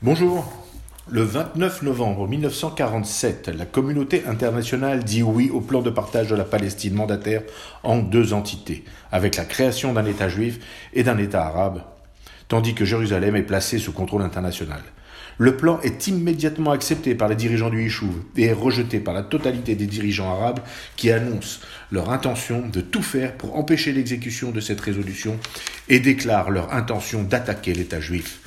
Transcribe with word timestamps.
Bonjour. 0.00 0.52
Le 1.10 1.22
29 1.22 1.82
novembre 1.82 2.28
1947, 2.28 3.48
la 3.48 3.66
communauté 3.66 4.22
internationale 4.26 5.02
dit 5.02 5.24
oui 5.24 5.50
au 5.50 5.60
plan 5.60 5.82
de 5.82 5.90
partage 5.90 6.28
de 6.28 6.36
la 6.36 6.44
Palestine 6.44 6.94
mandataire 6.94 7.42
en 7.82 7.98
deux 7.98 8.32
entités, 8.32 8.84
avec 9.10 9.34
la 9.34 9.44
création 9.44 9.92
d'un 9.92 10.04
État 10.04 10.28
juif 10.28 10.60
et 10.94 11.02
d'un 11.02 11.18
État 11.18 11.44
arabe, 11.44 11.82
tandis 12.46 12.74
que 12.74 12.84
Jérusalem 12.84 13.34
est 13.34 13.42
placée 13.42 13.80
sous 13.80 13.90
contrôle 13.90 14.22
international. 14.22 14.82
Le 15.36 15.56
plan 15.56 15.80
est 15.80 16.06
immédiatement 16.06 16.70
accepté 16.70 17.16
par 17.16 17.26
les 17.26 17.34
dirigeants 17.34 17.70
du 17.70 17.82
Yishuv 17.82 18.22
et 18.36 18.44
est 18.44 18.52
rejeté 18.52 19.00
par 19.00 19.14
la 19.14 19.24
totalité 19.24 19.74
des 19.74 19.86
dirigeants 19.86 20.30
arabes 20.32 20.60
qui 20.94 21.10
annoncent 21.10 21.58
leur 21.90 22.10
intention 22.10 22.68
de 22.68 22.80
tout 22.82 23.02
faire 23.02 23.36
pour 23.36 23.56
empêcher 23.56 23.90
l'exécution 23.90 24.52
de 24.52 24.60
cette 24.60 24.80
résolution 24.80 25.40
et 25.88 25.98
déclarent 25.98 26.50
leur 26.50 26.72
intention 26.72 27.24
d'attaquer 27.24 27.74
l'État 27.74 28.00
juif. 28.00 28.38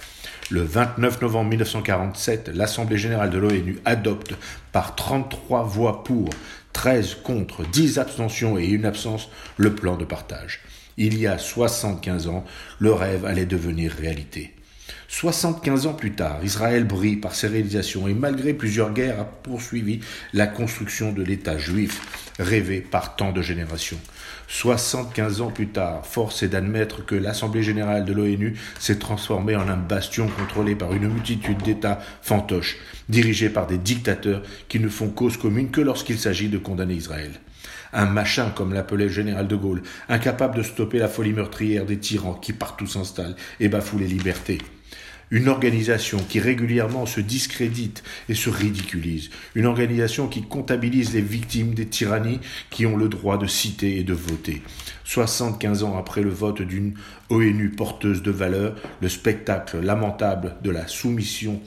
Le 0.52 0.64
29 0.64 1.22
novembre 1.22 1.50
1947, 1.52 2.50
l'Assemblée 2.54 2.98
générale 2.98 3.30
de 3.30 3.38
l'ONU 3.38 3.80
adopte 3.86 4.34
par 4.74 4.96
33 4.96 5.64
voix 5.64 6.04
pour, 6.04 6.28
13 6.74 7.20
contre, 7.24 7.64
10 7.64 8.00
abstentions 8.00 8.58
et 8.58 8.66
une 8.66 8.84
absence 8.84 9.30
le 9.56 9.74
plan 9.74 9.96
de 9.96 10.04
partage. 10.04 10.60
Il 10.98 11.18
y 11.18 11.26
a 11.26 11.38
75 11.38 12.28
ans, 12.28 12.44
le 12.80 12.92
rêve 12.92 13.24
allait 13.24 13.46
devenir 13.46 13.94
réalité. 13.94 14.54
75 15.12 15.88
ans 15.88 15.94
plus 15.94 16.14
tard, 16.14 16.40
Israël 16.42 16.86
brille 16.86 17.18
par 17.18 17.36
ses 17.36 17.48
réalisations 17.48 18.08
et 18.08 18.14
malgré 18.14 18.54
plusieurs 18.54 18.94
guerres 18.94 19.20
a 19.20 19.26
poursuivi 19.26 20.00
la 20.32 20.48
construction 20.48 21.12
de 21.12 21.22
l'État 21.22 21.58
juif, 21.58 22.32
rêvé 22.40 22.80
par 22.80 23.18
tant 23.18 23.34
de 23.34 23.42
générations. 23.42 24.00
75 24.48 25.42
ans 25.42 25.52
plus 25.52 25.68
tard, 25.68 26.06
force 26.06 26.44
est 26.44 26.48
d'admettre 26.48 27.06
que 27.06 27.16
l'Assemblée 27.16 27.62
générale 27.62 28.06
de 28.06 28.14
l'ONU 28.14 28.58
s'est 28.80 29.00
transformée 29.00 29.58
en 29.58 29.68
un 29.68 29.76
bastion 29.76 30.30
contrôlé 30.30 30.76
par 30.76 30.94
une 30.94 31.10
multitude 31.10 31.62
d'États 31.62 32.00
fantoches, 32.22 32.78
dirigés 33.10 33.50
par 33.50 33.68
des 33.68 33.78
dictateurs 33.78 34.44
qui 34.70 34.80
ne 34.80 34.88
font 34.88 35.10
cause 35.10 35.36
commune 35.36 35.72
que 35.72 35.82
lorsqu'il 35.82 36.20
s'agit 36.20 36.48
de 36.48 36.58
condamner 36.58 36.94
Israël 36.94 37.32
un 37.94 38.06
machin 38.06 38.52
comme 38.56 38.74
l'appelait 38.74 39.06
le 39.06 39.12
général 39.12 39.48
de 39.48 39.56
Gaulle, 39.56 39.84
incapable 40.10 40.58
de 40.58 40.64
stopper 40.64 41.00
la 41.00 41.08
folie 41.08 41.34
meurtrière 41.34 41.86
des 41.86 41.98
tyrans 41.98 42.36
qui 42.36 42.54
partout 42.54 42.88
s'installent 42.88 43.36
et 43.60 43.70
bafouent 43.70 44.00
les 44.00 44.08
libertés. 44.08 44.60
Une 45.32 45.48
organisation 45.48 46.18
qui 46.18 46.42
régulièrement 46.42 47.06
se 47.06 47.22
discrédite 47.22 48.04
et 48.28 48.36
se 48.36 48.50
ridiculise. 48.50 49.30
Une 49.56 49.66
organisation 49.66 50.28
qui 50.28 50.42
comptabilise 50.42 51.14
les 51.14 51.22
victimes 51.22 51.74
des 51.74 51.86
tyrannies 51.86 52.42
qui 52.70 52.86
ont 52.86 52.98
le 52.98 53.08
droit 53.08 53.38
de 53.38 53.48
citer 53.48 53.98
et 53.98 54.04
de 54.04 54.14
voter. 54.14 54.62
75 55.06 55.84
ans 55.84 55.98
après 55.98 56.22
le 56.22 56.30
vote 56.30 56.62
d'une 56.62 56.96
ONU 57.30 57.70
porteuse 57.70 58.22
de 58.22 58.32
valeurs, 58.32 58.76
le 59.02 59.08
spectacle 59.08 59.80
lamentable 59.80 60.58
de 60.64 60.70
la 60.70 60.88
soumission 60.88 61.62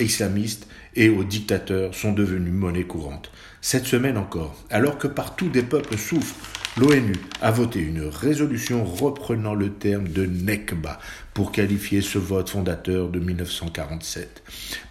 islamistes 0.00 0.66
et 0.96 1.08
aux 1.08 1.24
dictateurs 1.24 1.94
sont 1.94 2.12
devenus 2.12 2.52
monnaie 2.52 2.84
courante. 2.84 3.30
Cette 3.60 3.86
semaine 3.86 4.18
encore, 4.18 4.54
alors 4.70 4.98
que 4.98 5.06
partout 5.06 5.48
des 5.48 5.62
peuples 5.62 5.96
souffrent, 5.96 6.36
l'ONU 6.76 7.14
a 7.40 7.50
voté 7.50 7.80
une 7.80 8.02
résolution 8.02 8.84
reprenant 8.84 9.54
le 9.54 9.72
terme 9.72 10.08
de 10.08 10.26
Nekba 10.26 10.98
pour 11.32 11.52
qualifier 11.52 12.02
ce 12.02 12.18
vote 12.18 12.50
fondateur 12.50 13.08
de 13.08 13.20
1947. 13.20 14.42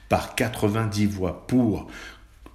Par 0.09 0.35
90 0.35 1.05
voix 1.07 1.45
pour, 1.47 1.89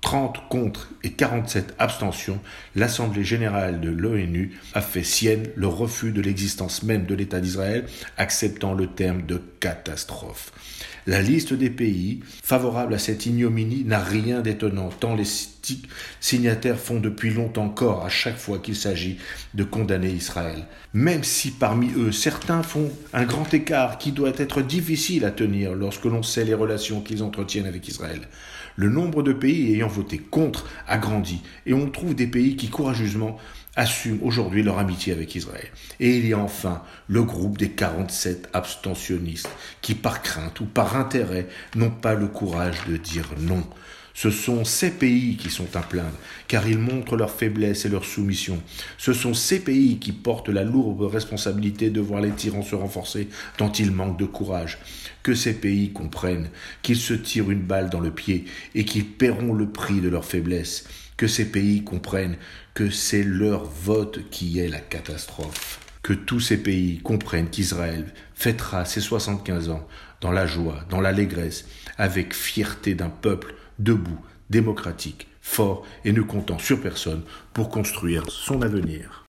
30 0.09 0.49
contre 0.49 0.89
et 1.05 1.11
47 1.11 1.75
abstentions, 1.79 2.41
l'Assemblée 2.75 3.25
générale 3.25 3.79
de 3.83 3.91
l'ONU 3.91 4.59
a 4.73 4.81
fait 4.81 5.03
sienne 5.03 5.49
le 5.55 5.67
refus 5.67 6.13
de 6.13 6.23
l'existence 6.23 6.83
même 6.83 7.05
de 7.05 7.15
l'État 7.15 7.41
d'Israël, 7.41 7.85
acceptant 8.17 8.73
le 8.73 8.87
terme 8.87 9.27
de 9.27 9.39
catastrophe. 9.61 10.51
La 11.07 11.21
liste 11.21 11.53
des 11.53 11.69
pays 11.69 12.21
favorables 12.43 12.95
à 12.95 12.99
cette 12.99 13.27
ignominie 13.27 13.85
n'a 13.85 13.99
rien 13.99 14.41
d'étonnant, 14.41 14.89
tant 14.89 15.15
les 15.15 15.27
signataires 16.21 16.79
font 16.79 17.01
depuis 17.01 17.31
longtemps 17.31 17.69
corps 17.69 18.05
à 18.05 18.09
chaque 18.09 18.39
fois 18.39 18.61
qu'il 18.61 18.77
s'agit 18.77 19.19
de 19.53 19.65
condamner 19.65 20.11
Israël. 20.11 20.65
Même 20.95 21.25
si 21.25 21.51
parmi 21.51 21.91
eux 21.97 22.13
certains 22.13 22.63
font 22.63 22.91
un 23.13 23.25
grand 23.25 23.53
écart 23.53 23.99
qui 23.99 24.13
doit 24.13 24.33
être 24.39 24.63
difficile 24.63 25.27
à 25.27 25.31
tenir 25.31 25.75
lorsque 25.75 26.07
l'on 26.07 26.23
sait 26.23 26.45
les 26.45 26.55
relations 26.55 27.03
qu'ils 27.03 27.23
entretiennent 27.23 27.67
avec 27.67 27.89
Israël. 27.89 28.21
Le 28.77 28.89
nombre 28.89 29.25
de 29.25 29.33
pays 29.33 29.75
ayant 29.75 29.89
contre 30.31 30.67
a 30.87 30.99
grandi 30.99 31.43
et 31.67 31.75
on 31.75 31.91
trouve 31.91 32.15
des 32.15 32.27
pays 32.27 32.57
qui 32.57 32.69
courageusement 32.69 33.39
assument 33.77 34.19
aujourd'hui 34.23 34.63
leur 34.63 34.79
amitié 34.79 35.13
avec 35.13 35.35
Israël. 35.35 35.69
Et 36.01 36.17
il 36.19 36.27
y 36.27 36.33
a 36.33 36.39
enfin 36.39 36.83
le 37.07 37.23
groupe 37.23 37.59
des 37.59 37.71
47 37.71 38.49
abstentionnistes 38.53 39.51
qui 39.83 39.95
par 39.95 40.23
crainte 40.23 40.61
ou 40.61 40.65
par 40.65 40.97
intérêt 40.97 41.47
n'ont 41.77 41.91
pas 41.91 42.15
le 42.15 42.27
courage 42.27 42.85
de 42.89 42.97
dire 42.97 43.29
non. 43.39 43.65
Ce 44.15 44.31
sont 44.31 44.65
ces 44.65 44.91
pays 44.91 45.37
qui 45.37 45.51
sont 45.51 45.77
à 45.77 45.81
plaindre, 45.81 46.17
car 46.49 46.67
ils 46.67 46.79
montrent 46.79 47.17
leur 47.17 47.31
faiblesse 47.31 47.85
et 47.85 47.89
leur 47.89 48.05
soumission. 48.05 48.61
Ce 48.97 49.13
sont 49.13 49.35
ces 49.35 49.61
pays 49.61 49.99
qui 49.99 50.13
portent 50.13 50.49
la 50.49 50.65
lourde 50.65 51.03
responsabilité 51.03 51.91
de 51.91 52.01
voir 52.01 52.21
les 52.21 52.31
tyrans 52.31 52.63
se 52.63 52.75
renforcer 52.75 53.29
tant 53.57 53.71
ils 53.73 53.93
manquent 53.93 54.19
de 54.19 54.25
courage. 54.25 54.79
Que 55.23 55.35
ces 55.35 55.55
pays 55.55 55.93
comprennent 55.93 56.51
qu'ils 56.83 56.97
se 56.97 57.15
tirent 57.15 57.51
une 57.51 57.63
balle 57.63 57.91
dans 57.91 58.01
le 58.01 58.11
pied 58.11 58.47
et 58.75 58.85
qu'ils 58.85 59.07
paieront 59.07 59.53
le 59.55 59.71
prix 59.71 60.01
de 60.01 60.09
leur 60.09 60.25
faiblesse. 60.25 60.85
Que 61.17 61.27
ces 61.27 61.51
pays 61.51 61.85
comprennent 61.85 62.37
que 62.75 62.91
c'est 62.91 63.25
leur 63.25 63.65
vote 63.65 64.31
qui 64.31 64.59
est 64.59 64.69
la 64.69 64.81
catastrophe 64.81 65.81
que 66.09 66.15
tous 66.15 66.41
ces 66.41 66.57
pays 66.57 67.01
comprennent 67.01 67.51
qu'Israël 67.51 68.07
fêtera 68.35 68.87
ses 68.87 69.03
75 69.03 69.69
ans 69.69 69.87
dans 70.23 70.33
la 70.33 70.47
joie, 70.47 70.83
dans 70.89 71.03
l'allégresse, 71.03 71.67
avec 71.99 72.33
fierté 72.33 72.95
d'un 72.95 73.11
peuple 73.11 73.55
debout, 73.79 74.21
démocratique, 74.51 75.29
fort 75.41 75.85
et 76.05 76.13
ne 76.13 76.23
comptant 76.23 76.59
sur 76.59 76.81
personne 76.81 77.23
pour 77.53 77.69
construire 77.71 78.31
son 78.31 78.63
avenir. 78.63 79.27